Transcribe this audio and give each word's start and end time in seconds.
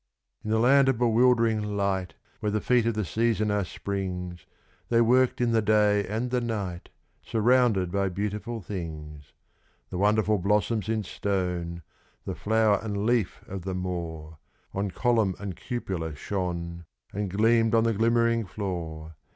In 0.43 0.51
a 0.51 0.57
land 0.57 0.89
of 0.89 0.97
bewildering 0.97 1.61
light, 1.61 2.15
where 2.39 2.51
the 2.51 2.59
feet 2.59 2.87
of 2.87 2.95
the 2.95 3.05
season 3.05 3.51
are 3.51 3.63
Spring's, 3.63 4.47
They 4.89 4.99
worked 4.99 5.39
in 5.39 5.51
the 5.51 5.61
day 5.61 6.07
and 6.07 6.31
the 6.31 6.41
night, 6.41 6.89
surrounded 7.21 7.91
by 7.91 8.09
beautiful 8.09 8.61
things. 8.63 9.31
The 9.91 9.99
wonderful 9.99 10.39
blossoms 10.39 10.89
in 10.89 11.03
stone 11.03 11.83
the 12.25 12.33
flower 12.33 12.79
and 12.81 13.05
leaf 13.05 13.43
of 13.47 13.61
the 13.61 13.75
Moor, 13.75 14.39
On 14.73 14.89
column 14.89 15.35
and 15.37 15.55
cupola 15.55 16.15
shone, 16.15 16.85
and 17.13 17.29
gleamed 17.29 17.75
on 17.75 17.83
the 17.83 17.93
glimmering 17.93 18.43
floor. 18.47 19.13